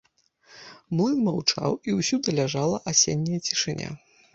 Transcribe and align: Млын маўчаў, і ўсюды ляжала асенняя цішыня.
Млын 1.01 1.21
маўчаў, 1.27 1.71
і 1.87 1.97
ўсюды 2.01 2.27
ляжала 2.43 2.85
асенняя 2.95 3.39
цішыня. 3.49 3.89